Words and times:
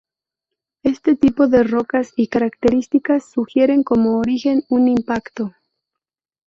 Este 0.81 1.15
tipo 1.15 1.45
de 1.47 1.61
rocas 1.63 2.11
y 2.15 2.25
características 2.25 3.29
sugieren 3.29 3.83
como 3.83 4.17
origen 4.17 4.63
un 4.67 4.87
impacto. 4.87 5.53